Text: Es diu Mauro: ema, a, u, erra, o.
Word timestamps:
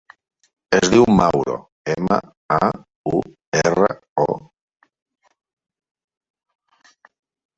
Es 0.75 0.87
diu 0.93 1.03
Mauro: 1.17 1.53
ema, 1.95 2.17
a, 2.55 2.59
u, 3.11 3.13
erra, 3.61 3.91
o. 4.23 4.25